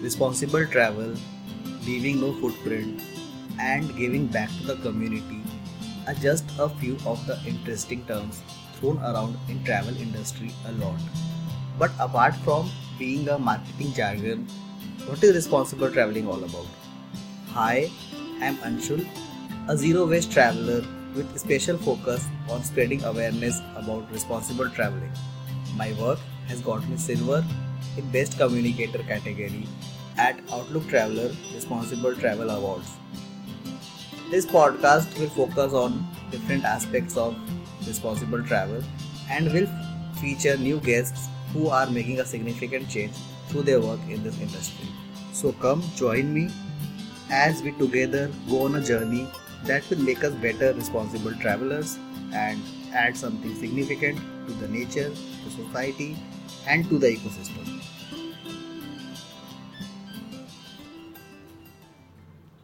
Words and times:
responsible 0.00 0.64
travel, 0.66 1.14
leaving 1.84 2.20
no 2.20 2.32
footprint, 2.34 3.02
and 3.60 3.96
giving 3.96 4.26
back 4.26 4.48
to 4.60 4.66
the 4.66 4.76
community 4.76 5.42
are 6.06 6.14
just 6.14 6.44
a 6.58 6.68
few 6.68 6.96
of 7.04 7.24
the 7.26 7.38
interesting 7.46 8.04
terms 8.06 8.40
thrown 8.74 8.98
around 8.98 9.36
in 9.48 9.62
travel 9.64 9.96
industry 9.96 10.52
a 10.66 10.72
lot. 10.72 11.00
But 11.78 11.90
apart 11.98 12.34
from 12.36 12.70
being 12.98 13.28
a 13.28 13.38
marketing 13.38 13.92
jargon, 13.92 14.46
what 15.06 15.22
is 15.22 15.34
responsible 15.34 15.90
traveling 15.90 16.28
all 16.28 16.42
about? 16.44 16.66
Hi, 17.48 17.90
I'm 18.40 18.56
Anshul, 18.58 19.06
a 19.68 19.76
zero 19.76 20.06
waste 20.06 20.30
traveler 20.30 20.84
with 21.14 21.38
special 21.38 21.76
focus 21.76 22.24
on 22.48 22.62
spreading 22.62 23.02
awareness 23.02 23.60
about 23.74 24.10
responsible 24.12 24.70
traveling. 24.70 25.12
My 25.76 25.92
work 25.94 26.20
has 26.46 26.60
got 26.60 26.88
me 26.88 26.96
silver 26.96 27.44
in 27.98 28.10
Best 28.10 28.38
Communicator 28.38 29.02
category 29.02 29.66
at 30.16 30.40
Outlook 30.52 30.88
Traveler 30.88 31.30
Responsible 31.54 32.14
Travel 32.14 32.50
Awards. 32.50 32.90
This 34.30 34.46
podcast 34.46 35.18
will 35.18 35.30
focus 35.30 35.72
on 35.72 36.06
different 36.30 36.64
aspects 36.64 37.16
of 37.16 37.36
responsible 37.86 38.42
travel 38.44 38.82
and 39.30 39.52
will 39.52 39.68
feature 40.20 40.56
new 40.56 40.80
guests 40.80 41.28
who 41.52 41.68
are 41.68 41.90
making 41.90 42.20
a 42.20 42.24
significant 42.24 42.88
change 42.88 43.14
through 43.48 43.62
their 43.62 43.80
work 43.80 44.00
in 44.08 44.22
this 44.22 44.40
industry. 44.40 44.88
So 45.32 45.52
come 45.52 45.82
join 45.96 46.32
me 46.32 46.50
as 47.30 47.62
we 47.62 47.72
together 47.72 48.30
go 48.48 48.64
on 48.64 48.76
a 48.76 48.84
journey 48.84 49.26
that 49.64 49.88
will 49.90 49.98
make 49.98 50.24
us 50.24 50.34
better 50.34 50.72
responsible 50.74 51.34
travelers 51.34 51.98
and 52.32 52.62
add 52.92 53.16
something 53.16 53.54
significant 53.56 54.18
to 54.46 54.52
the 54.54 54.68
nature, 54.68 55.10
to 55.10 55.50
society 55.50 56.16
and 56.66 56.88
to 56.88 56.98
the 56.98 57.08
ecosystem. 57.08 57.77